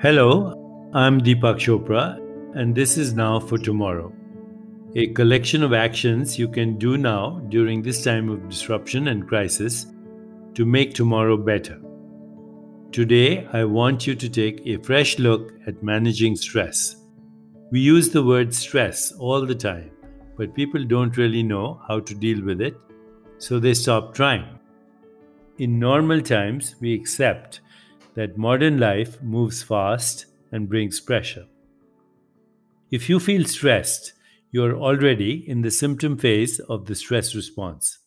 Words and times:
Hello, 0.00 0.90
I'm 0.94 1.20
Deepak 1.20 1.56
Chopra, 1.58 2.20
and 2.54 2.72
this 2.72 2.96
is 2.96 3.14
Now 3.14 3.40
for 3.40 3.58
Tomorrow, 3.58 4.12
a 4.94 5.08
collection 5.08 5.64
of 5.64 5.72
actions 5.72 6.38
you 6.38 6.46
can 6.46 6.78
do 6.78 6.96
now 6.96 7.40
during 7.48 7.82
this 7.82 8.04
time 8.04 8.28
of 8.28 8.48
disruption 8.48 9.08
and 9.08 9.26
crisis 9.26 9.86
to 10.54 10.64
make 10.64 10.94
tomorrow 10.94 11.36
better. 11.36 11.80
Today, 12.92 13.48
I 13.52 13.64
want 13.64 14.06
you 14.06 14.14
to 14.14 14.28
take 14.28 14.64
a 14.68 14.80
fresh 14.84 15.18
look 15.18 15.54
at 15.66 15.82
managing 15.82 16.36
stress. 16.36 16.94
We 17.72 17.80
use 17.80 18.10
the 18.10 18.22
word 18.22 18.54
stress 18.54 19.10
all 19.10 19.44
the 19.44 19.56
time, 19.56 19.90
but 20.36 20.54
people 20.54 20.84
don't 20.84 21.16
really 21.16 21.42
know 21.42 21.80
how 21.88 21.98
to 21.98 22.14
deal 22.14 22.40
with 22.44 22.60
it, 22.60 22.76
so 23.38 23.58
they 23.58 23.74
stop 23.74 24.14
trying. 24.14 24.60
In 25.58 25.80
normal 25.80 26.20
times, 26.20 26.76
we 26.80 26.94
accept 26.94 27.62
that 28.18 28.36
modern 28.36 28.78
life 28.80 29.22
moves 29.22 29.62
fast 29.62 30.26
and 30.50 30.68
brings 30.68 31.00
pressure. 31.00 31.46
If 32.90 33.08
you 33.08 33.20
feel 33.20 33.44
stressed, 33.44 34.12
you're 34.50 34.76
already 34.76 35.48
in 35.48 35.62
the 35.62 35.70
symptom 35.70 36.18
phase 36.18 36.58
of 36.58 36.86
the 36.86 36.96
stress 36.96 37.36
response. 37.36 38.00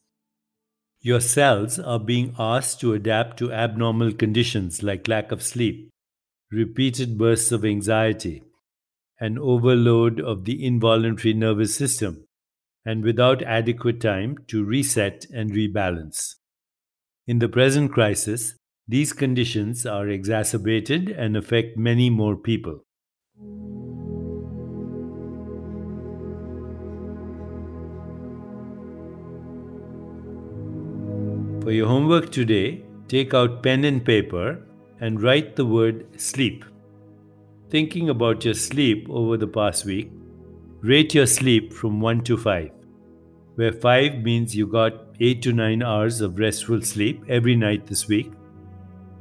Your 0.99 1.21
cells 1.21 1.79
are 1.79 1.97
being 1.97 2.35
asked 2.37 2.81
to 2.81 2.93
adapt 2.93 3.37
to 3.37 3.53
abnormal 3.53 4.11
conditions 4.11 4.83
like 4.83 5.07
lack 5.07 5.31
of 5.31 5.41
sleep, 5.41 5.89
repeated 6.51 7.17
bursts 7.17 7.53
of 7.53 7.63
anxiety, 7.63 8.43
an 9.21 9.39
overload 9.39 10.19
of 10.19 10.43
the 10.43 10.65
involuntary 10.65 11.33
nervous 11.33 11.73
system, 11.73 12.25
and 12.85 13.01
without 13.01 13.41
adequate 13.43 14.01
time 14.01 14.39
to 14.47 14.65
reset 14.65 15.25
and 15.33 15.51
rebalance. 15.51 16.35
In 17.27 17.39
the 17.39 17.47
present 17.47 17.93
crisis, 17.93 18.55
these 18.91 19.13
conditions 19.13 19.85
are 19.85 20.09
exacerbated 20.09 21.11
and 21.11 21.37
affect 21.37 21.77
many 21.77 22.09
more 22.09 22.35
people. 22.35 22.83
For 31.63 31.71
your 31.71 31.87
homework 31.87 32.33
today, 32.33 32.83
take 33.07 33.33
out 33.33 33.63
pen 33.63 33.85
and 33.85 34.03
paper 34.03 34.59
and 34.99 35.23
write 35.23 35.55
the 35.55 35.65
word 35.65 36.19
sleep. 36.19 36.65
Thinking 37.69 38.09
about 38.09 38.43
your 38.43 38.55
sleep 38.55 39.07
over 39.09 39.37
the 39.37 39.47
past 39.47 39.85
week, 39.85 40.11
rate 40.81 41.13
your 41.13 41.27
sleep 41.27 41.71
from 41.71 42.01
1 42.01 42.25
to 42.25 42.35
5, 42.35 42.69
where 43.55 43.71
5 43.71 44.21
means 44.21 44.53
you 44.53 44.67
got 44.67 45.15
8 45.21 45.41
to 45.43 45.53
9 45.53 45.81
hours 45.81 46.19
of 46.19 46.37
restful 46.37 46.81
sleep 46.81 47.23
every 47.29 47.55
night 47.55 47.87
this 47.87 48.09
week, 48.09 48.33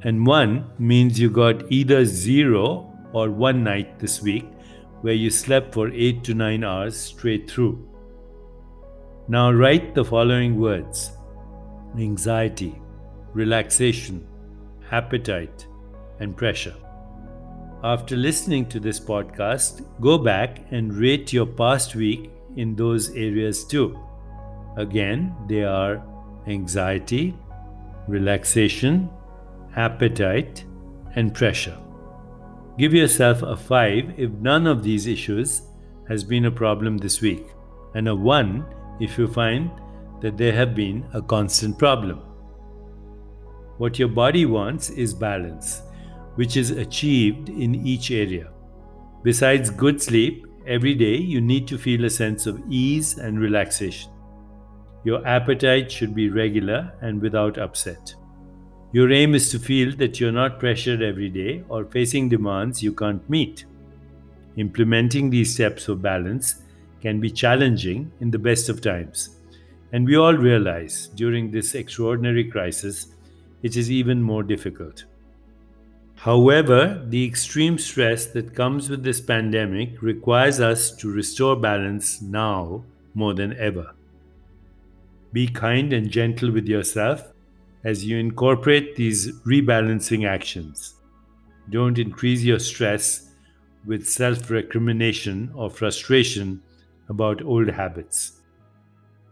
and 0.03 0.25
1 0.25 0.73
means 0.79 1.19
you 1.19 1.29
got 1.29 1.71
either 1.71 2.05
0 2.05 2.91
or 3.13 3.29
1 3.29 3.63
night 3.63 3.99
this 3.99 4.21
week 4.21 4.45
where 5.01 5.13
you 5.13 5.29
slept 5.29 5.73
for 5.73 5.89
8 5.91 6.23
to 6.23 6.33
9 6.33 6.63
hours 6.63 6.97
straight 6.97 7.49
through. 7.49 7.87
Now 9.27 9.51
write 9.51 9.93
the 9.95 10.05
following 10.05 10.59
words 10.59 11.11
anxiety, 11.97 12.81
relaxation, 13.33 14.27
appetite, 14.91 15.67
and 16.19 16.35
pressure. 16.35 16.75
After 17.83 18.15
listening 18.15 18.67
to 18.69 18.79
this 18.79 18.99
podcast, 18.99 19.85
go 19.99 20.17
back 20.17 20.59
and 20.71 20.93
rate 20.93 21.33
your 21.33 21.45
past 21.45 21.95
week 21.95 22.31
in 22.55 22.75
those 22.75 23.09
areas 23.11 23.63
too. 23.63 23.97
Again, 24.77 25.35
they 25.47 25.63
are 25.63 26.03
anxiety, 26.47 27.35
relaxation, 28.07 29.09
appetite, 29.75 30.65
and 31.15 31.33
pressure. 31.33 31.77
Give 32.77 32.93
yourself 32.93 33.41
a 33.41 33.55
5 33.55 34.13
if 34.17 34.31
none 34.31 34.65
of 34.65 34.83
these 34.83 35.07
issues 35.07 35.63
has 36.07 36.23
been 36.23 36.45
a 36.45 36.51
problem 36.51 36.97
this 36.97 37.21
week, 37.21 37.45
and 37.95 38.07
a 38.07 38.15
1 38.15 38.65
if 38.99 39.17
you 39.17 39.27
find 39.27 39.69
that 40.21 40.37
they 40.37 40.51
have 40.51 40.75
been 40.75 41.05
a 41.13 41.21
constant 41.21 41.77
problem. 41.77 42.19
What 43.77 43.97
your 43.97 44.09
body 44.09 44.45
wants 44.45 44.89
is 44.89 45.13
balance, 45.13 45.81
which 46.35 46.55
is 46.55 46.71
achieved 46.71 47.49
in 47.49 47.75
each 47.75 48.11
area. 48.11 48.51
Besides 49.23 49.69
good 49.69 50.01
sleep, 50.01 50.45
every 50.67 50.93
day 50.93 51.15
you 51.15 51.41
need 51.41 51.67
to 51.67 51.77
feel 51.77 52.05
a 52.05 52.09
sense 52.09 52.45
of 52.45 52.61
ease 52.69 53.17
and 53.17 53.39
relaxation. 53.39 54.11
Your 55.03 55.25
appetite 55.27 55.91
should 55.91 56.13
be 56.13 56.29
regular 56.29 56.93
and 57.01 57.21
without 57.21 57.57
upset. 57.57 58.13
Your 58.93 59.09
aim 59.11 59.35
is 59.35 59.49
to 59.51 59.59
feel 59.59 59.95
that 59.97 60.19
you're 60.19 60.33
not 60.33 60.59
pressured 60.59 61.01
every 61.01 61.29
day 61.29 61.63
or 61.69 61.85
facing 61.85 62.27
demands 62.27 62.83
you 62.83 62.91
can't 62.91 63.27
meet. 63.29 63.63
Implementing 64.57 65.29
these 65.29 65.53
steps 65.53 65.85
for 65.85 65.95
balance 65.95 66.61
can 67.01 67.21
be 67.21 67.31
challenging 67.31 68.11
in 68.19 68.31
the 68.31 68.39
best 68.39 68.67
of 68.67 68.81
times. 68.81 69.37
And 69.93 70.05
we 70.05 70.17
all 70.17 70.33
realize 70.33 71.09
during 71.15 71.51
this 71.51 71.73
extraordinary 71.73 72.43
crisis, 72.43 73.07
it 73.63 73.77
is 73.77 73.89
even 73.89 74.21
more 74.21 74.43
difficult. 74.43 75.05
However, 76.15 77.01
the 77.07 77.25
extreme 77.25 77.77
stress 77.77 78.25
that 78.27 78.53
comes 78.53 78.89
with 78.89 79.03
this 79.03 79.21
pandemic 79.21 80.01
requires 80.01 80.59
us 80.59 80.91
to 80.97 81.11
restore 81.11 81.55
balance 81.55 82.21
now 82.21 82.83
more 83.13 83.33
than 83.33 83.57
ever. 83.57 83.93
Be 85.31 85.47
kind 85.47 85.93
and 85.93 86.11
gentle 86.11 86.51
with 86.51 86.67
yourself 86.67 87.31
as 87.83 88.05
you 88.05 88.17
incorporate 88.17 88.95
these 88.95 89.31
rebalancing 89.41 90.27
actions. 90.27 90.95
Don't 91.69 91.97
increase 91.97 92.43
your 92.43 92.59
stress 92.59 93.29
with 93.85 94.07
self 94.07 94.49
recrimination 94.49 95.51
or 95.55 95.69
frustration 95.69 96.61
about 97.09 97.43
old 97.43 97.69
habits. 97.69 98.41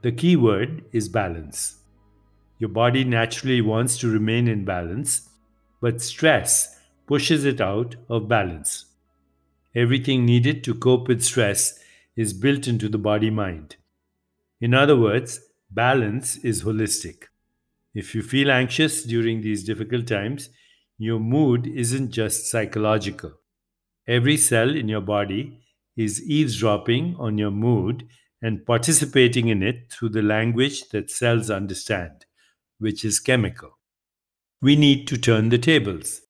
The 0.02 0.12
key 0.12 0.36
word 0.36 0.86
is 0.92 1.10
balance. 1.10 1.80
Your 2.58 2.70
body 2.70 3.04
naturally 3.04 3.62
wants 3.62 3.98
to 4.00 4.12
remain 4.12 4.48
in 4.48 4.66
balance, 4.66 5.30
but 5.82 6.02
stress 6.02 6.80
pushes 7.08 7.46
it 7.46 7.62
out 7.62 7.96
of 8.10 8.28
balance. 8.28 8.86
Everything 9.76 10.26
needed 10.26 10.64
to 10.64 10.74
cope 10.74 11.08
with 11.08 11.24
stress 11.24 11.80
is 12.16 12.34
built 12.34 12.68
into 12.68 12.90
the 12.90 12.98
body 12.98 13.30
mind. 13.30 13.76
In 14.60 14.74
other 14.74 14.98
words, 14.98 15.40
balance 15.72 16.38
is 16.38 16.64
holistic. 16.64 17.26
If 17.94 18.14
you 18.14 18.22
feel 18.22 18.52
anxious 18.52 19.04
during 19.04 19.42
these 19.42 19.64
difficult 19.64 20.08
times, 20.08 20.50
your 20.98 21.20
mood 21.20 21.66
isn't 21.66 22.12
just 22.12 22.50
psychological. 22.50 23.34
Every 24.08 24.38
cell 24.38 24.76
in 24.76 24.88
your 24.88 25.02
body 25.02 25.62
is 25.96 26.22
eavesdropping 26.24 27.16
on 27.20 27.38
your 27.38 27.52
mood 27.52 28.08
and 28.42 28.66
participating 28.66 29.48
in 29.50 29.64
it 29.64 29.92
through 29.92 30.10
the 30.10 30.22
language 30.22 30.90
that 30.90 31.12
cells 31.12 31.50
understand, 31.50 32.26
which 32.78 33.04
is 33.04 33.20
chemical. 33.20 33.78
We 34.62 34.76
need 34.76 35.08
to 35.08 35.18
turn 35.18 35.50
the 35.50 35.58
tables, 35.58 36.22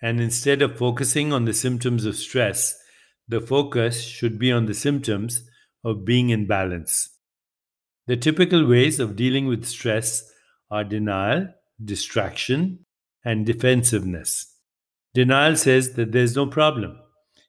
and 0.00 0.20
instead 0.20 0.62
of 0.62 0.78
focusing 0.78 1.32
on 1.32 1.44
the 1.44 1.54
symptoms 1.54 2.04
of 2.04 2.16
stress, 2.16 2.78
the 3.26 3.40
focus 3.40 4.02
should 4.02 4.38
be 4.38 4.50
on 4.52 4.66
the 4.66 4.74
symptoms 4.74 5.42
of 5.84 6.04
being 6.04 6.30
in 6.30 6.46
balance. 6.46 7.10
The 8.06 8.16
typical 8.16 8.66
ways 8.66 9.00
of 9.00 9.16
dealing 9.16 9.46
with 9.46 9.66
stress 9.66 10.22
are 10.70 10.84
denial, 10.84 11.48
distraction, 11.82 12.84
and 13.24 13.46
defensiveness. 13.46 14.54
Denial 15.14 15.56
says 15.56 15.94
that 15.94 16.12
there's 16.12 16.36
no 16.36 16.46
problem. 16.46 16.98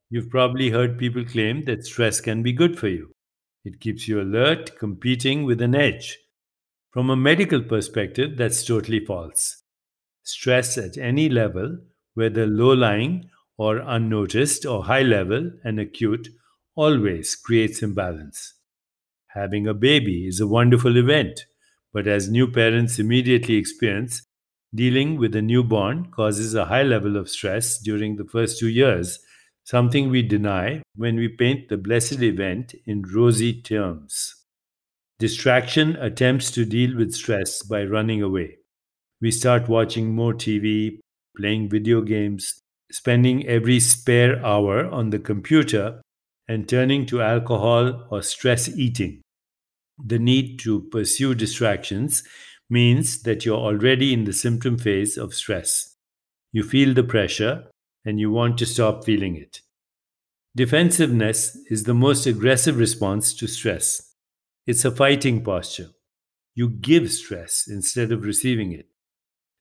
You've 0.10 0.30
probably 0.30 0.72
heard 0.72 0.98
people 0.98 1.24
claim 1.24 1.66
that 1.66 1.86
stress 1.86 2.20
can 2.22 2.42
be 2.42 2.54
good 2.54 2.80
for 2.80 2.88
you. 2.88 3.12
It 3.64 3.80
keeps 3.80 4.08
you 4.08 4.22
alert, 4.22 4.80
competing 4.80 5.44
with 5.44 5.62
an 5.62 5.76
edge. 5.76 6.18
From 6.92 7.10
a 7.10 7.16
medical 7.16 7.62
perspective, 7.62 8.38
that's 8.38 8.66
totally 8.66 9.06
false. 9.06 9.62
Stress 10.24 10.78
at 10.78 10.98
any 10.98 11.30
level, 11.30 11.78
whether 12.16 12.48
low 12.48 12.74
lying 12.74 13.30
or 13.58 13.78
unnoticed 13.78 14.66
or 14.66 14.86
high 14.86 15.04
level 15.04 15.52
and 15.64 15.80
acute, 15.80 16.30
always 16.76 17.36
creates 17.36 17.84
imbalance. 17.84 18.56
Having 19.28 19.68
a 19.68 19.74
baby 19.74 20.26
is 20.26 20.40
a 20.40 20.48
wonderful 20.48 20.98
event. 20.98 21.46
But 21.92 22.08
as 22.08 22.30
new 22.30 22.48
parents 22.50 23.00
immediately 23.00 23.56
experience, 23.56 24.22
dealing 24.74 25.18
with 25.18 25.36
a 25.36 25.42
newborn 25.42 26.12
causes 26.12 26.54
a 26.54 26.66
high 26.66 26.84
level 26.84 27.18
of 27.18 27.30
stress 27.30 27.80
during 27.80 28.16
the 28.16 28.26
first 28.26 28.60
two 28.60 28.70
years, 28.70 29.20
something 29.64 30.10
we 30.10 30.22
deny 30.22 30.82
when 30.96 31.16
we 31.16 31.28
paint 31.28 31.70
the 31.70 31.78
blessed 31.78 32.22
event 32.22 32.76
in 32.86 33.02
rosy 33.02 33.62
terms. 33.62 34.36
Distraction 35.18 35.96
attempts 35.96 36.52
to 36.52 36.64
deal 36.64 36.96
with 36.96 37.14
stress 37.14 37.64
by 37.64 37.84
running 37.84 38.22
away. 38.22 38.58
We 39.22 39.32
start 39.32 39.68
watching 39.68 40.14
more 40.14 40.34
TV, 40.34 41.00
playing 41.36 41.70
video 41.70 42.02
games, 42.02 42.62
spending 42.92 43.46
every 43.48 43.80
spare 43.80 44.44
hour 44.46 44.86
on 44.86 45.10
the 45.10 45.20
computer, 45.20 46.02
and 46.48 46.70
turning 46.70 47.06
to 47.08 47.22
alcohol 47.22 48.08
or 48.10 48.22
stress 48.22 48.70
eating 48.70 49.22
the 50.04 50.20
need 50.20 50.60
to 50.60 50.82
pursue 50.92 51.36
distractions 51.36 52.24
means 52.70 53.24
that 53.24 53.46
you're 53.46 53.58
already 53.58 54.14
in 54.14 54.26
the 54.26 54.34
symptom 54.34 54.78
phase 54.78 55.18
of 55.18 55.34
stress. 55.34 55.96
You 56.52 56.64
feel 56.64 56.94
the 56.94 57.04
pressure, 57.04 57.66
and 58.06 58.20
you 58.20 58.32
want 58.32 58.58
to 58.60 58.66
stop 58.66 59.04
feeling 59.04 59.36
it. 59.36 59.62
Defensiveness 60.56 61.58
is 61.70 61.84
the 61.84 61.94
most 61.94 62.26
aggressive 62.26 62.78
response 62.78 63.34
to 63.36 63.48
stress. 63.48 64.14
It's 64.66 64.86
a 64.86 64.92
fighting 64.92 65.44
posture. 65.44 65.90
You 66.56 66.70
give 66.70 67.12
stress 67.12 67.66
instead 67.68 68.12
of 68.12 68.24
receiving 68.24 68.72
it. 68.72 68.88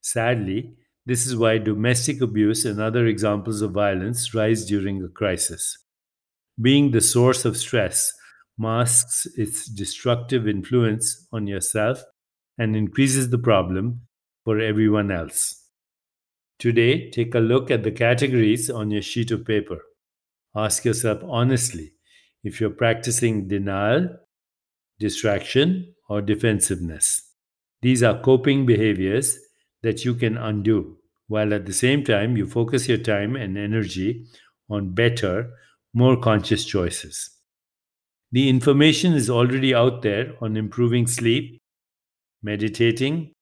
Sadly, 0.00 0.76
this 1.06 1.26
is 1.26 1.37
why 1.37 1.58
domestic 1.58 2.20
abuse 2.20 2.64
and 2.64 2.81
other 2.81 3.06
examples 3.06 3.62
of 3.62 3.73
violence 3.73 4.35
rise 4.35 4.67
during 4.67 5.02
a 5.02 5.08
crisis. 5.08 5.79
Being 6.61 6.90
the 6.90 7.00
source 7.00 7.44
of 7.44 7.56
stress 7.56 8.12
masks 8.58 9.26
its 9.37 9.66
destructive 9.66 10.49
influence 10.49 11.26
on 11.32 11.46
yourself 11.46 12.02
and 12.58 12.75
increases 12.76 13.31
the 13.31 13.38
problem 13.38 14.00
for 14.44 14.58
everyone 14.58 15.10
else. 15.10 15.64
Today, 16.58 17.10
take 17.10 17.34
a 17.34 17.40
look 17.40 17.70
at 17.70 17.84
the 17.84 17.93
categories 17.93 18.69
on 18.69 18.90
your 18.90 19.02
sheet 19.02 19.31
of 19.31 19.44
paper. 19.44 19.78
Ask 20.56 20.84
yourself 20.84 21.22
honestly 21.25 21.93
if 22.43 22.60
you're 22.60 22.70
practicing 22.70 23.46
denial, 23.46 24.08
distraction, 24.99 25.94
or 26.08 26.20
defensiveness. 26.20 27.22
These 27.82 28.02
are 28.02 28.20
coping 28.20 28.66
behaviors 28.66 29.38
that 29.82 30.04
you 30.04 30.14
can 30.14 30.37
undo, 30.37 30.96
while 31.28 31.54
at 31.54 31.66
the 31.66 31.72
same 31.72 32.02
time 32.02 32.37
you 32.37 32.46
focus 32.46 32.88
your 32.88 32.99
time 32.99 33.37
and 33.37 33.56
energy 33.56 34.26
on 34.69 34.94
better, 34.94 35.50
more 35.94 36.16
conscious 36.16 36.64
choices. 36.64 37.38
The 38.30 38.48
information 38.48 39.14
is 39.14 39.30
already 39.30 39.75
out 39.75 40.02
there 40.02 40.34
on 40.42 40.56
improving 40.56 41.06
sleep, 41.06 41.58
meditating, 42.42 43.32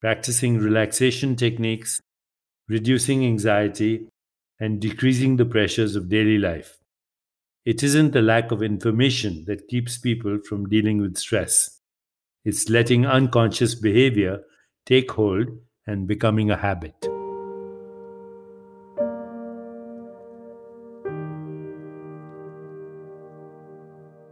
practicing 0.00 0.58
relaxation 0.58 1.34
techniques, 1.34 2.00
reducing 2.68 3.26
anxiety, 3.26 4.06
and 4.60 4.80
decreasing 4.80 5.36
the 5.36 5.44
pressures 5.44 5.96
of 5.96 6.08
daily 6.08 6.38
life. 6.38 6.78
It 7.64 7.82
isn't 7.82 8.12
the 8.12 8.22
lack 8.22 8.52
of 8.52 8.62
information 8.62 9.44
that 9.46 9.68
keeps 9.68 9.98
people 9.98 10.38
from 10.48 10.68
dealing 10.68 11.00
with 11.00 11.16
stress. 11.16 11.80
It's 12.44 12.68
letting 12.68 13.06
unconscious 13.06 13.74
behavior 13.74 14.40
take 14.86 15.10
hold 15.10 15.48
and 15.86 16.06
becoming 16.06 16.50
a 16.50 16.56
habit. 16.56 16.94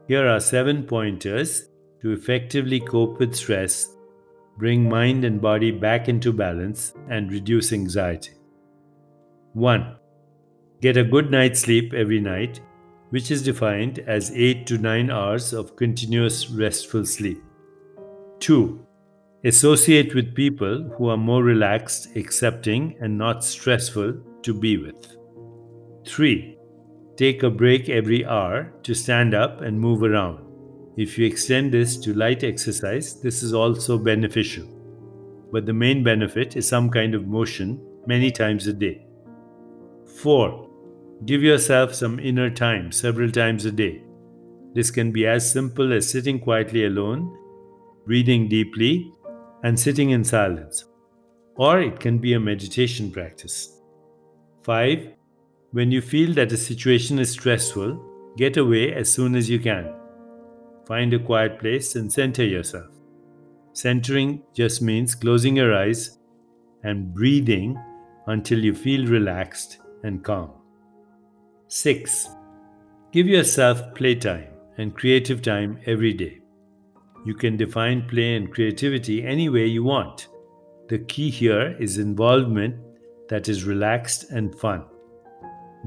Here 0.08 0.28
are 0.28 0.38
seven 0.38 0.84
pointers 0.84 1.68
to 2.00 2.12
effectively 2.12 2.78
cope 2.78 3.18
with 3.18 3.34
stress, 3.34 3.88
bring 4.56 4.88
mind 4.88 5.24
and 5.24 5.40
body 5.40 5.72
back 5.72 6.08
into 6.08 6.32
balance, 6.32 6.94
and 7.08 7.32
reduce 7.32 7.72
anxiety. 7.72 8.30
1. 9.54 9.96
Get 10.80 10.96
a 10.96 11.02
good 11.02 11.32
night's 11.32 11.60
sleep 11.60 11.92
every 11.92 12.20
night, 12.20 12.60
which 13.10 13.32
is 13.32 13.42
defined 13.42 13.98
as 14.00 14.30
8 14.30 14.64
to 14.68 14.78
9 14.78 15.10
hours 15.10 15.52
of 15.52 15.74
continuous 15.74 16.50
restful 16.50 17.04
sleep. 17.04 17.42
2. 18.38 18.86
Associate 19.44 20.14
with 20.14 20.36
people 20.36 20.84
who 20.96 21.08
are 21.08 21.16
more 21.16 21.42
relaxed, 21.42 22.14
accepting, 22.14 22.94
and 23.00 23.18
not 23.18 23.42
stressful 23.42 24.14
to 24.42 24.54
be 24.54 24.76
with. 24.76 25.16
3. 26.06 26.55
Take 27.16 27.42
a 27.42 27.50
break 27.50 27.88
every 27.88 28.26
hour 28.26 28.72
to 28.82 28.94
stand 28.94 29.34
up 29.34 29.62
and 29.62 29.80
move 29.80 30.02
around. 30.02 30.44
If 30.98 31.18
you 31.18 31.26
extend 31.26 31.72
this 31.72 31.96
to 31.98 32.12
light 32.12 32.44
exercise, 32.44 33.20
this 33.20 33.42
is 33.42 33.54
also 33.54 33.98
beneficial. 33.98 34.66
But 35.50 35.64
the 35.64 35.72
main 35.72 36.02
benefit 36.02 36.56
is 36.56 36.68
some 36.68 36.90
kind 36.90 37.14
of 37.14 37.26
motion 37.26 37.80
many 38.06 38.30
times 38.30 38.66
a 38.66 38.72
day. 38.72 39.06
4. 40.20 40.68
Give 41.24 41.42
yourself 41.42 41.94
some 41.94 42.20
inner 42.20 42.50
time 42.50 42.92
several 42.92 43.30
times 43.30 43.64
a 43.64 43.72
day. 43.72 44.02
This 44.74 44.90
can 44.90 45.10
be 45.10 45.26
as 45.26 45.50
simple 45.50 45.94
as 45.94 46.10
sitting 46.10 46.38
quietly 46.38 46.84
alone, 46.84 47.34
breathing 48.04 48.48
deeply, 48.48 49.10
and 49.62 49.80
sitting 49.80 50.10
in 50.10 50.22
silence. 50.22 50.84
Or 51.56 51.80
it 51.80 51.98
can 51.98 52.18
be 52.18 52.34
a 52.34 52.40
meditation 52.40 53.10
practice. 53.10 53.80
5. 54.64 55.12
When 55.72 55.90
you 55.90 56.00
feel 56.00 56.32
that 56.34 56.52
a 56.52 56.56
situation 56.56 57.18
is 57.18 57.32
stressful, 57.32 58.00
get 58.36 58.56
away 58.56 58.94
as 58.94 59.12
soon 59.12 59.34
as 59.34 59.50
you 59.50 59.58
can. 59.58 59.92
Find 60.86 61.12
a 61.12 61.18
quiet 61.18 61.58
place 61.58 61.96
and 61.96 62.12
center 62.12 62.44
yourself. 62.44 62.86
Centering 63.72 64.42
just 64.54 64.80
means 64.80 65.16
closing 65.16 65.56
your 65.56 65.74
eyes 65.74 66.18
and 66.84 67.12
breathing 67.12 67.76
until 68.28 68.60
you 68.60 68.74
feel 68.74 69.06
relaxed 69.06 69.78
and 70.04 70.22
calm. 70.22 70.52
6. 71.66 72.28
Give 73.12 73.26
yourself 73.26 73.82
playtime 73.94 74.46
and 74.78 74.94
creative 74.94 75.42
time 75.42 75.80
every 75.84 76.12
day. 76.12 76.38
You 77.24 77.34
can 77.34 77.56
define 77.56 78.06
play 78.06 78.36
and 78.36 78.52
creativity 78.52 79.24
any 79.24 79.48
way 79.48 79.66
you 79.66 79.82
want. 79.82 80.28
The 80.88 81.00
key 81.00 81.28
here 81.28 81.76
is 81.80 81.98
involvement 81.98 82.76
that 83.28 83.48
is 83.48 83.64
relaxed 83.64 84.30
and 84.30 84.54
fun 84.54 84.84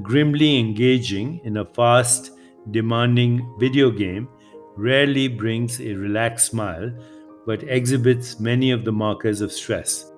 grimly 0.02 0.58
engaging 0.58 1.40
in 1.44 1.58
a 1.58 1.64
fast, 1.64 2.32
demanding 2.70 3.56
video 3.58 3.90
game 3.90 4.28
rarely 4.76 5.28
brings 5.28 5.80
a 5.80 5.94
relaxed 5.94 6.46
smile 6.46 6.92
but 7.46 7.62
exhibits 7.64 8.38
many 8.38 8.70
of 8.70 8.84
the 8.84 8.92
markers 8.92 9.40
of 9.40 9.52
stress. 9.52 10.12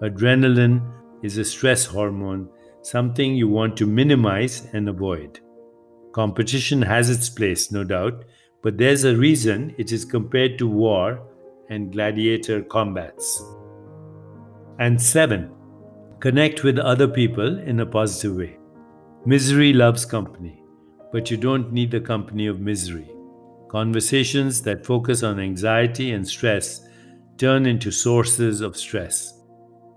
Adrenaline 0.00 0.82
is 1.22 1.38
a 1.38 1.44
stress 1.44 1.84
hormone, 1.84 2.48
something 2.82 3.34
you 3.34 3.48
want 3.48 3.76
to 3.76 3.86
minimize 3.86 4.66
and 4.72 4.88
avoid. 4.88 5.38
Competition 6.12 6.82
has 6.82 7.08
its 7.08 7.30
place, 7.30 7.70
no 7.70 7.84
doubt, 7.84 8.24
but 8.62 8.78
there's 8.78 9.04
a 9.04 9.16
reason 9.16 9.74
it 9.78 9.92
is 9.92 10.04
compared 10.04 10.58
to 10.58 10.66
war 10.66 11.22
and 11.68 11.92
gladiator 11.92 12.62
combats. 12.62 13.42
And 14.78 15.00
seven, 15.00 15.52
connect 16.20 16.64
with 16.64 16.78
other 16.78 17.06
people 17.06 17.58
in 17.60 17.80
a 17.80 17.86
positive 17.86 18.36
way. 18.36 18.58
Misery 19.24 19.72
loves 19.72 20.04
company, 20.04 20.60
but 21.12 21.30
you 21.30 21.36
don't 21.36 21.72
need 21.72 21.92
the 21.92 22.00
company 22.00 22.48
of 22.48 22.58
misery. 22.58 23.08
Conversations 23.68 24.62
that 24.62 24.84
focus 24.84 25.22
on 25.22 25.38
anxiety 25.38 26.10
and 26.10 26.26
stress 26.26 26.88
turn 27.38 27.64
into 27.64 27.92
sources 27.92 28.60
of 28.60 28.76
stress. 28.76 29.40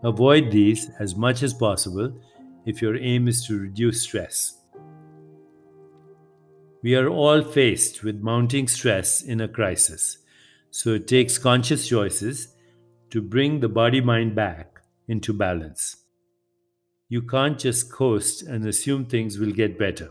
Avoid 0.03 0.51
these 0.51 0.91
as 0.99 1.15
much 1.15 1.41
as 1.41 1.55
possible 1.55 2.15
if 2.67 2.83
your 2.83 2.97
aim 2.97 3.27
is 3.27 3.43
to 3.47 3.57
reduce 3.57 4.03
stress. 4.03 4.61
We 6.83 6.95
are 6.95 7.07
all 7.07 7.41
faced 7.41 8.03
with 8.03 8.21
mounting 8.21 8.67
stress 8.67 9.23
in 9.23 9.41
a 9.41 9.47
crisis, 9.47 10.19
so 10.69 10.91
it 10.91 11.07
takes 11.07 11.39
conscious 11.39 11.87
choices 11.87 12.53
to 13.09 13.23
bring 13.23 13.59
the 13.59 13.69
body 13.69 14.01
mind 14.01 14.35
back 14.35 14.81
into 15.07 15.33
balance. 15.33 16.04
You 17.07 17.21
can't 17.21 17.59
just 17.59 17.91
coast 17.91 18.41
and 18.41 18.65
assume 18.65 19.05
things 19.05 19.37
will 19.37 19.51
get 19.51 19.77
better. 19.77 20.09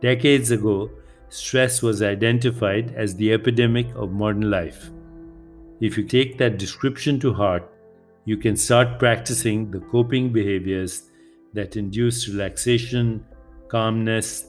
Decades 0.00 0.50
ago, 0.50 0.90
stress 1.28 1.82
was 1.82 2.00
identified 2.00 2.94
as 2.94 3.14
the 3.14 3.34
epidemic 3.34 3.94
of 3.94 4.12
modern 4.12 4.50
life. 4.50 4.90
If 5.82 5.98
you 5.98 6.04
take 6.04 6.38
that 6.38 6.58
description 6.58 7.20
to 7.20 7.34
heart, 7.34 7.70
you 8.24 8.38
can 8.38 8.56
start 8.56 8.98
practicing 8.98 9.70
the 9.70 9.80
coping 9.80 10.32
behaviors 10.32 11.02
that 11.52 11.76
induce 11.76 12.28
relaxation, 12.28 13.22
calmness, 13.68 14.46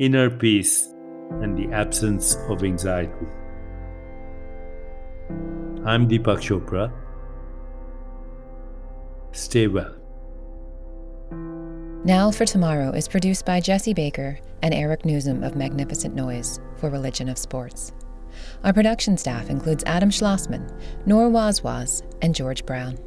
inner 0.00 0.28
peace, 0.28 0.88
and 1.42 1.56
the 1.56 1.72
absence 1.72 2.34
of 2.48 2.64
anxiety. 2.64 3.26
I'm 5.86 6.08
Deepak 6.08 6.40
Chopra. 6.40 6.92
Stay 9.30 9.68
well. 9.68 10.03
Now 12.06 12.30
for 12.30 12.44
Tomorrow 12.44 12.90
is 12.90 13.08
produced 13.08 13.46
by 13.46 13.60
Jesse 13.60 13.94
Baker 13.94 14.38
and 14.60 14.74
Eric 14.74 15.04
Nuzum 15.04 15.42
of 15.42 15.56
Magnificent 15.56 16.14
Noise 16.14 16.60
for 16.76 16.90
Religion 16.90 17.30
of 17.30 17.38
Sports. 17.38 17.94
Our 18.62 18.74
production 18.74 19.16
staff 19.16 19.48
includes 19.48 19.84
Adam 19.86 20.10
Schlossman, 20.10 20.70
Nora 21.06 21.30
Wazwaz, 21.30 22.02
and 22.20 22.34
George 22.34 22.66
Brown. 22.66 22.98